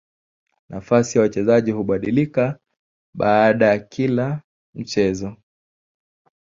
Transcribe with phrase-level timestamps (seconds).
[0.69, 2.59] Nafasi ya wachezaji hubadilika
[3.13, 4.41] baada ya kila
[4.75, 5.37] mchezo.